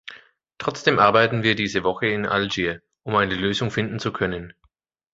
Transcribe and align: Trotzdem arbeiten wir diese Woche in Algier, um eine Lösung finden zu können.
Trotzdem 0.57 0.97
arbeiten 0.97 1.43
wir 1.43 1.53
diese 1.53 1.83
Woche 1.83 2.07
in 2.07 2.25
Algier, 2.25 2.81
um 3.03 3.15
eine 3.17 3.35
Lösung 3.35 3.69
finden 3.69 3.99
zu 3.99 4.11
können. 4.11 4.55